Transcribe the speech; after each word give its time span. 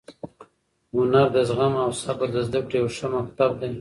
هنر 0.95 1.27
د 1.35 1.37
زغم 1.49 1.73
او 1.83 1.89
صبر 2.03 2.27
د 2.35 2.37
زده 2.47 2.59
کړې 2.67 2.77
یو 2.81 2.89
ښه 2.95 3.07
مکتب 3.15 3.51
دی. 3.61 3.69